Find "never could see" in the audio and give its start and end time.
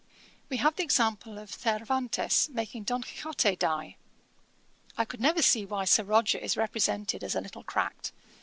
5.19-5.63